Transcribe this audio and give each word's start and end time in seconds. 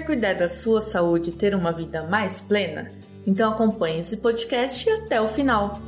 Quer 0.00 0.06
cuidar 0.06 0.32
da 0.32 0.48
sua 0.48 0.80
saúde 0.80 1.28
e 1.28 1.32
ter 1.32 1.54
uma 1.54 1.72
vida 1.72 2.04
mais 2.04 2.40
plena? 2.40 2.90
Então 3.26 3.52
acompanhe 3.52 4.00
esse 4.00 4.16
podcast 4.16 4.88
até 4.88 5.20
o 5.20 5.28
final. 5.28 5.78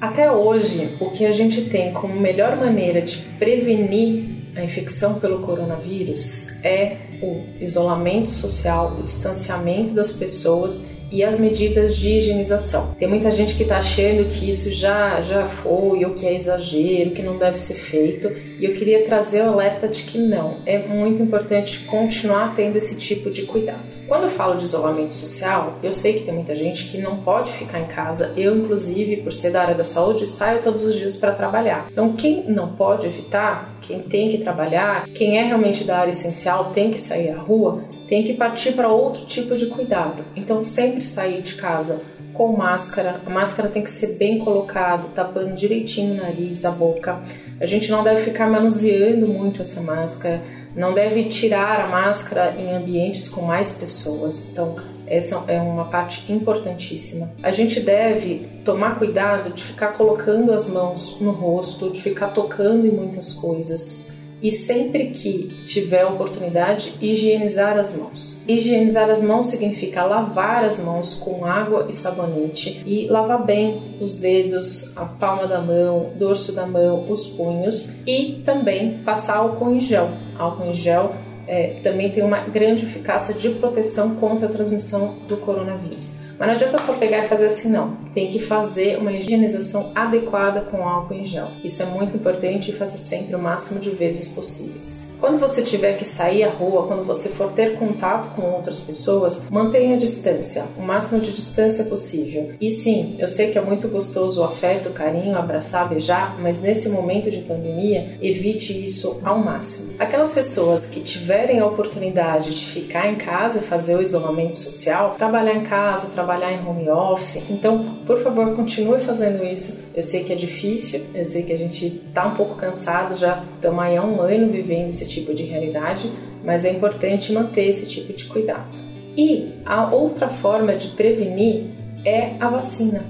Até 0.00 0.30
hoje, 0.30 0.96
o 1.00 1.10
que 1.10 1.26
a 1.26 1.32
gente 1.32 1.62
tem 1.62 1.92
como 1.92 2.14
melhor 2.20 2.56
maneira 2.56 3.02
de 3.02 3.16
prevenir 3.36 4.26
a 4.54 4.62
infecção 4.62 5.18
pelo 5.18 5.40
coronavírus 5.40 6.64
é 6.64 6.96
o 7.20 7.42
isolamento 7.60 8.28
social, 8.28 8.96
o 8.96 9.02
distanciamento 9.02 9.90
das 9.90 10.12
pessoas 10.12 10.88
e 11.10 11.24
as 11.24 11.38
medidas 11.38 11.96
de 11.96 12.16
higienização. 12.16 12.94
Tem 12.98 13.08
muita 13.08 13.30
gente 13.30 13.54
que 13.54 13.62
está 13.62 13.78
achando 13.78 14.28
que 14.28 14.48
isso 14.48 14.70
já, 14.70 15.20
já 15.20 15.46
foi, 15.46 16.04
ou 16.04 16.12
que 16.12 16.26
é 16.26 16.34
exagero, 16.34 17.10
que 17.10 17.22
não 17.22 17.38
deve 17.38 17.58
ser 17.58 17.74
feito, 17.74 18.28
e 18.58 18.64
eu 18.64 18.74
queria 18.74 19.04
trazer 19.04 19.42
o 19.42 19.50
alerta 19.50 19.88
de 19.88 20.02
que 20.02 20.18
não, 20.18 20.58
é 20.66 20.78
muito 20.86 21.22
importante 21.22 21.80
continuar 21.80 22.54
tendo 22.54 22.76
esse 22.76 22.96
tipo 22.96 23.30
de 23.30 23.42
cuidado. 23.42 23.78
Quando 24.06 24.24
eu 24.24 24.30
falo 24.30 24.56
de 24.56 24.64
isolamento 24.64 25.14
social, 25.14 25.78
eu 25.82 25.92
sei 25.92 26.14
que 26.14 26.24
tem 26.24 26.34
muita 26.34 26.54
gente 26.54 26.84
que 26.86 26.98
não 26.98 27.18
pode 27.18 27.52
ficar 27.52 27.80
em 27.80 27.86
casa, 27.86 28.32
eu, 28.36 28.56
inclusive, 28.56 29.18
por 29.18 29.32
ser 29.32 29.50
da 29.50 29.62
área 29.62 29.74
da 29.74 29.84
saúde, 29.84 30.26
saio 30.26 30.62
todos 30.62 30.82
os 30.82 30.94
dias 30.94 31.16
para 31.16 31.32
trabalhar. 31.32 31.88
Então, 31.90 32.12
quem 32.12 32.44
não 32.48 32.74
pode 32.74 33.06
evitar, 33.06 33.78
quem 33.80 34.00
tem 34.00 34.28
que 34.28 34.38
trabalhar, 34.38 35.04
quem 35.08 35.38
é 35.38 35.42
realmente 35.42 35.84
da 35.84 35.98
área 35.98 36.10
essencial, 36.10 36.70
tem 36.72 36.90
que 36.90 37.00
sair 37.00 37.30
à 37.30 37.38
rua, 37.38 37.80
tem 38.08 38.24
que 38.24 38.32
partir 38.32 38.72
para 38.72 38.88
outro 38.88 39.26
tipo 39.26 39.54
de 39.54 39.66
cuidado. 39.66 40.24
Então, 40.34 40.64
sempre 40.64 41.02
sair 41.02 41.42
de 41.42 41.54
casa 41.54 42.00
com 42.32 42.56
máscara. 42.56 43.20
A 43.26 43.30
máscara 43.30 43.68
tem 43.68 43.82
que 43.82 43.90
ser 43.90 44.16
bem 44.16 44.38
colocada, 44.38 45.08
tapando 45.14 45.54
direitinho 45.54 46.14
o 46.14 46.16
nariz, 46.16 46.64
a 46.64 46.70
boca. 46.70 47.20
A 47.60 47.66
gente 47.66 47.90
não 47.90 48.02
deve 48.02 48.22
ficar 48.22 48.48
manuseando 48.48 49.26
muito 49.26 49.60
essa 49.60 49.80
máscara, 49.80 50.40
não 50.74 50.94
deve 50.94 51.24
tirar 51.24 51.80
a 51.80 51.88
máscara 51.88 52.54
em 52.58 52.74
ambientes 52.74 53.28
com 53.28 53.42
mais 53.42 53.72
pessoas. 53.72 54.50
Então, 54.52 54.74
essa 55.06 55.44
é 55.48 55.60
uma 55.60 55.86
parte 55.86 56.30
importantíssima. 56.32 57.32
A 57.42 57.50
gente 57.50 57.80
deve 57.80 58.48
tomar 58.64 58.98
cuidado 58.98 59.52
de 59.52 59.64
ficar 59.64 59.88
colocando 59.88 60.52
as 60.52 60.68
mãos 60.68 61.18
no 61.20 61.32
rosto, 61.32 61.90
de 61.90 62.00
ficar 62.00 62.28
tocando 62.28 62.86
em 62.86 62.90
muitas 62.90 63.32
coisas 63.32 64.12
e 64.42 64.50
sempre 64.50 65.06
que 65.06 65.64
tiver 65.66 66.04
oportunidade, 66.04 66.94
higienizar 67.00 67.78
as 67.78 67.96
mãos. 67.96 68.40
Higienizar 68.46 69.10
as 69.10 69.22
mãos 69.22 69.46
significa 69.46 70.04
lavar 70.04 70.64
as 70.64 70.78
mãos 70.82 71.14
com 71.14 71.44
água 71.44 71.86
e 71.88 71.92
sabonete 71.92 72.82
e 72.86 73.06
lavar 73.08 73.44
bem 73.44 73.96
os 74.00 74.16
dedos, 74.16 74.96
a 74.96 75.04
palma 75.04 75.46
da 75.46 75.60
mão, 75.60 76.12
dorso 76.16 76.52
da 76.52 76.66
mão, 76.66 77.10
os 77.10 77.26
punhos 77.26 77.94
e 78.06 78.42
também 78.44 78.98
passar 78.98 79.36
álcool 79.36 79.74
em 79.74 79.80
gel. 79.80 80.10
Álcool 80.36 80.66
em 80.66 80.74
gel 80.74 81.14
é, 81.46 81.78
também 81.82 82.10
tem 82.10 82.22
uma 82.22 82.40
grande 82.40 82.84
eficácia 82.84 83.34
de 83.34 83.50
proteção 83.50 84.14
contra 84.16 84.46
a 84.46 84.50
transmissão 84.50 85.14
do 85.26 85.36
coronavírus. 85.38 86.17
Mas 86.38 86.46
não 86.46 86.54
adianta 86.54 86.78
só 86.78 86.92
pegar 86.94 87.24
e 87.24 87.28
fazer 87.28 87.46
assim, 87.46 87.68
não. 87.68 87.96
Tem 88.14 88.30
que 88.30 88.38
fazer 88.38 88.96
uma 88.98 89.12
higienização 89.12 89.90
adequada 89.94 90.60
com 90.60 90.86
álcool 90.86 91.14
em 91.14 91.24
gel. 91.24 91.48
Isso 91.64 91.82
é 91.82 91.86
muito 91.86 92.16
importante 92.16 92.70
e 92.70 92.74
fazer 92.74 92.96
sempre 92.96 93.34
o 93.34 93.38
máximo 93.38 93.80
de 93.80 93.90
vezes 93.90 94.28
possíveis. 94.28 95.14
Quando 95.20 95.38
você 95.38 95.62
tiver 95.62 95.94
que 95.94 96.04
sair 96.04 96.44
à 96.44 96.50
rua, 96.50 96.86
quando 96.86 97.04
você 97.04 97.28
for 97.28 97.50
ter 97.50 97.76
contato 97.76 98.34
com 98.36 98.42
outras 98.52 98.78
pessoas, 98.78 99.50
mantenha 99.50 99.96
a 99.96 99.98
distância, 99.98 100.64
o 100.76 100.82
máximo 100.82 101.20
de 101.20 101.32
distância 101.32 101.84
possível. 101.84 102.52
E 102.60 102.70
sim, 102.70 103.16
eu 103.18 103.26
sei 103.26 103.50
que 103.50 103.58
é 103.58 103.60
muito 103.60 103.88
gostoso 103.88 104.40
o 104.40 104.44
afeto, 104.44 104.90
o 104.90 104.92
carinho, 104.92 105.36
abraçar, 105.36 105.88
beijar, 105.88 106.38
mas 106.40 106.60
nesse 106.60 106.88
momento 106.88 107.30
de 107.30 107.38
pandemia, 107.38 108.16
evite 108.22 108.72
isso 108.84 109.20
ao 109.24 109.38
máximo. 109.38 109.94
Aquelas 109.98 110.32
pessoas 110.32 110.86
que 110.86 111.00
tiverem 111.00 111.58
a 111.58 111.66
oportunidade 111.66 112.54
de 112.54 112.64
ficar 112.64 113.10
em 113.10 113.16
casa 113.16 113.58
e 113.58 113.62
fazer 113.62 113.96
o 113.96 114.02
isolamento 114.02 114.56
social, 114.56 115.14
trabalhar 115.18 115.54
em 115.54 115.62
casa, 115.62 116.06
trabalhar 116.06 116.27
trabalhar 116.28 116.52
em 116.52 116.66
home 116.66 116.90
office. 116.90 117.42
Então, 117.48 117.82
por 118.06 118.18
favor, 118.18 118.54
continue 118.54 118.98
fazendo 118.98 119.42
isso. 119.42 119.82
Eu 119.94 120.02
sei 120.02 120.22
que 120.22 120.30
é 120.30 120.36
difícil, 120.36 121.06
eu 121.14 121.24
sei 121.24 121.42
que 121.42 121.52
a 121.54 121.56
gente 121.56 121.86
está 121.86 122.26
um 122.26 122.34
pouco 122.34 122.54
cansado, 122.54 123.16
já 123.16 123.42
estamos 123.54 123.82
aí 123.82 123.96
há 123.96 124.04
um 124.04 124.20
ano 124.20 124.52
vivendo 124.52 124.90
esse 124.90 125.08
tipo 125.08 125.32
de 125.32 125.44
realidade, 125.44 126.12
mas 126.44 126.66
é 126.66 126.70
importante 126.70 127.32
manter 127.32 127.66
esse 127.66 127.86
tipo 127.86 128.12
de 128.12 128.26
cuidado. 128.26 128.78
E 129.16 129.54
a 129.64 129.90
outra 129.90 130.28
forma 130.28 130.76
de 130.76 130.88
prevenir 130.88 131.64
é 132.04 132.34
a 132.38 132.50
vacina. 132.50 133.06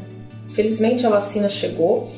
Felizmente 0.53 1.05
a 1.05 1.11
vacina 1.11 1.49
chegou 1.49 2.09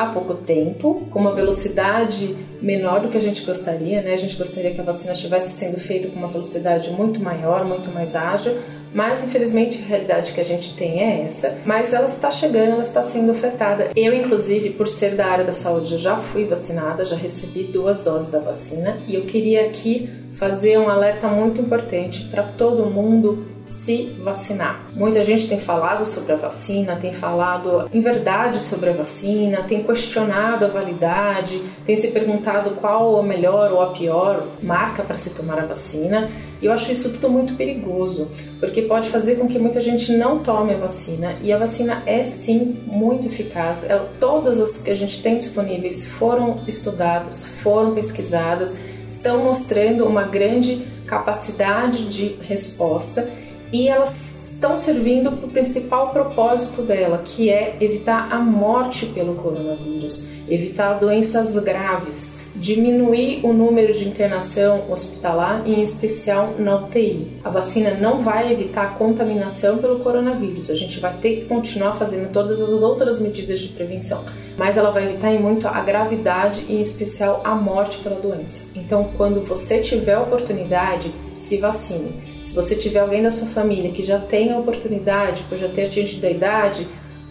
há 0.00 0.06
pouco 0.06 0.34
tempo, 0.34 1.06
com 1.10 1.18
uma 1.18 1.34
velocidade 1.34 2.34
menor 2.62 3.00
do 3.00 3.08
que 3.08 3.16
a 3.16 3.20
gente 3.20 3.44
gostaria, 3.44 4.02
né? 4.02 4.14
A 4.14 4.16
gente 4.16 4.36
gostaria 4.36 4.70
que 4.70 4.80
a 4.80 4.84
vacina 4.84 5.12
estivesse 5.12 5.50
sendo 5.50 5.78
feita 5.78 6.08
com 6.08 6.16
uma 6.16 6.28
velocidade 6.28 6.90
muito 6.90 7.20
maior, 7.20 7.64
muito 7.64 7.90
mais 7.90 8.14
ágil, 8.14 8.56
mas 8.94 9.22
infelizmente 9.22 9.78
a 9.82 9.86
realidade 9.86 10.32
que 10.32 10.40
a 10.40 10.44
gente 10.44 10.74
tem 10.74 11.00
é 11.00 11.22
essa. 11.22 11.58
Mas 11.64 11.92
ela 11.92 12.06
está 12.06 12.30
chegando, 12.30 12.72
ela 12.72 12.82
está 12.82 13.02
sendo 13.02 13.30
ofertada. 13.30 13.90
Eu, 13.94 14.14
inclusive, 14.14 14.70
por 14.70 14.88
ser 14.88 15.14
da 15.14 15.26
área 15.26 15.44
da 15.44 15.52
saúde, 15.52 15.96
já 15.96 16.16
fui 16.16 16.46
vacinada, 16.46 17.04
já 17.04 17.16
recebi 17.16 17.64
duas 17.64 18.02
doses 18.02 18.30
da 18.30 18.40
vacina 18.40 19.00
e 19.06 19.14
eu 19.14 19.22
queria 19.22 19.66
aqui 19.66 20.10
fazer 20.34 20.78
um 20.78 20.88
alerta 20.88 21.28
muito 21.28 21.60
importante 21.60 22.24
para 22.24 22.42
todo 22.42 22.86
mundo 22.86 23.46
se 23.70 24.16
vacinar. 24.20 24.90
Muita 24.92 25.22
gente 25.22 25.48
tem 25.48 25.60
falado 25.60 26.04
sobre 26.04 26.32
a 26.32 26.36
vacina, 26.36 26.96
tem 26.96 27.12
falado 27.12 27.88
em 27.94 28.00
verdade 28.00 28.60
sobre 28.60 28.90
a 28.90 28.92
vacina, 28.92 29.62
tem 29.62 29.84
questionado 29.84 30.64
a 30.64 30.68
validade, 30.68 31.62
tem 31.86 31.94
se 31.94 32.08
perguntado 32.08 32.72
qual 32.72 33.16
a 33.16 33.22
melhor 33.22 33.72
ou 33.72 33.80
a 33.80 33.90
pior 33.92 34.44
marca 34.60 35.04
para 35.04 35.16
se 35.16 35.30
tomar 35.30 35.60
a 35.60 35.66
vacina. 35.66 36.28
E 36.60 36.66
eu 36.66 36.72
acho 36.72 36.90
isso 36.90 37.12
tudo 37.12 37.30
muito 37.30 37.54
perigoso, 37.54 38.28
porque 38.58 38.82
pode 38.82 39.08
fazer 39.08 39.36
com 39.36 39.46
que 39.46 39.58
muita 39.58 39.80
gente 39.80 40.12
não 40.12 40.40
tome 40.40 40.74
a 40.74 40.76
vacina. 40.76 41.36
E 41.40 41.52
a 41.52 41.56
vacina 41.56 42.02
é 42.06 42.24
sim 42.24 42.76
muito 42.86 43.28
eficaz. 43.28 43.88
Ela, 43.88 44.10
todas 44.18 44.58
as 44.58 44.78
que 44.78 44.90
a 44.90 44.94
gente 44.94 45.22
tem 45.22 45.38
disponíveis 45.38 46.06
foram 46.06 46.60
estudadas, 46.66 47.44
foram 47.44 47.94
pesquisadas 47.94 48.74
estão 49.06 49.42
mostrando 49.42 50.06
uma 50.06 50.22
grande 50.22 50.86
capacidade 51.04 52.08
de 52.08 52.36
resposta 52.40 53.28
e 53.72 53.88
elas 53.88 54.40
estão 54.42 54.76
servindo 54.76 55.30
para 55.32 55.46
o 55.46 55.50
principal 55.50 56.10
propósito 56.10 56.82
dela, 56.82 57.22
que 57.24 57.50
é 57.50 57.76
evitar 57.80 58.32
a 58.32 58.38
morte 58.38 59.06
pelo 59.06 59.34
coronavírus, 59.34 60.28
evitar 60.48 60.94
doenças 60.94 61.56
graves, 61.58 62.46
diminuir 62.56 63.44
o 63.44 63.52
número 63.52 63.92
de 63.92 64.08
internação 64.08 64.90
hospitalar, 64.90 65.62
em 65.66 65.80
especial 65.80 66.54
na 66.58 66.76
UTI. 66.76 67.38
A 67.44 67.50
vacina 67.50 67.92
não 67.92 68.22
vai 68.22 68.52
evitar 68.52 68.82
a 68.82 68.94
contaminação 68.94 69.78
pelo 69.78 70.00
coronavírus, 70.00 70.70
a 70.70 70.74
gente 70.74 70.98
vai 70.98 71.16
ter 71.18 71.36
que 71.36 71.44
continuar 71.44 71.96
fazendo 71.96 72.32
todas 72.32 72.60
as 72.60 72.82
outras 72.82 73.20
medidas 73.20 73.60
de 73.60 73.68
prevenção, 73.68 74.24
mas 74.56 74.76
ela 74.76 74.90
vai 74.90 75.04
evitar 75.04 75.32
em 75.32 75.38
muito 75.38 75.68
a 75.68 75.80
gravidade 75.80 76.64
e 76.68 76.74
em 76.74 76.80
especial 76.80 77.40
a 77.44 77.54
morte 77.54 77.98
pela 77.98 78.20
doença. 78.20 78.68
Então, 78.74 79.10
quando 79.16 79.42
você 79.42 79.80
tiver 79.80 80.14
a 80.14 80.22
oportunidade, 80.22 81.12
se 81.38 81.56
vacine. 81.56 82.39
Se 82.50 82.56
você 82.56 82.74
tiver 82.74 82.98
alguém 82.98 83.22
da 83.22 83.30
sua 83.30 83.46
família 83.46 83.92
que 83.92 84.02
já 84.02 84.18
tem 84.18 84.50
a 84.50 84.58
oportunidade, 84.58 85.44
por 85.44 85.56
já 85.56 85.68
ter 85.68 85.86
atingido 85.86 86.26
a 86.26 86.30
idade, 86.30 86.84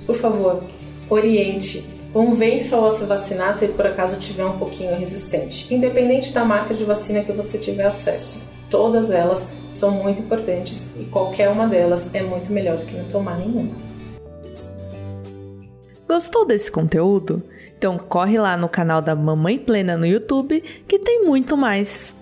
por 0.06 0.16
favor, 0.16 0.64
oriente, 1.10 1.84
convença-o 2.14 2.86
a 2.86 2.92
se 2.92 3.04
vacinar 3.04 3.54
se 3.54 3.66
ele 3.66 3.74
por 3.74 3.86
acaso 3.86 4.18
tiver 4.18 4.46
um 4.46 4.58
pouquinho 4.58 4.96
resistente, 4.96 5.74
independente 5.76 6.32
da 6.32 6.46
marca 6.46 6.74
de 6.74 6.86
vacina 6.86 7.22
que 7.22 7.34
você 7.34 7.58
tiver 7.58 7.86
acesso. 7.86 8.42
Todas 8.70 9.12
elas 9.12 9.52
são 9.74 9.92
muito 9.92 10.22
importantes 10.22 10.88
e 10.98 11.04
qualquer 11.04 11.50
uma 11.50 11.68
delas 11.68 12.16
é 12.16 12.24
muito 12.24 12.50
melhor 12.50 12.78
do 12.78 12.86
que 12.86 12.96
não 12.96 13.04
tomar 13.10 13.40
nenhuma. 13.40 13.76
Gostou 16.08 16.46
desse 16.46 16.72
conteúdo? 16.72 17.44
Então 17.78 17.98
corre 17.98 18.40
lá 18.40 18.56
no 18.56 18.70
canal 18.70 19.02
da 19.02 19.16
Mamãe 19.16 19.58
Plena 19.60 19.98
no 19.98 20.06
YouTube 20.06 20.62
que 20.88 20.98
tem 20.98 21.26
muito 21.26 21.58
mais. 21.58 22.18